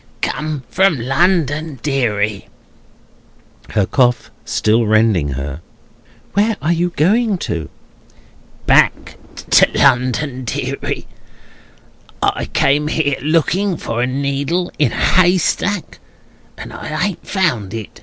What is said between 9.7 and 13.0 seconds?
London, deary. I came